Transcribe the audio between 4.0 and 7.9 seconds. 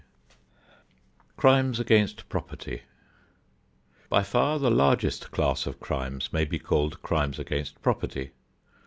By far the largest class of crimes may be called crimes against